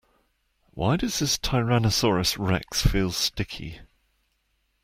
Why 0.71 0.97
does 0.97 1.19
this 1.19 1.37
tyrannosaurus 1.37 2.35
rex 2.39 2.81
feel 2.81 3.11
sticky? 3.11 3.81